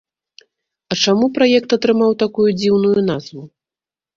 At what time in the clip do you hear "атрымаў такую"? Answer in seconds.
1.77-2.49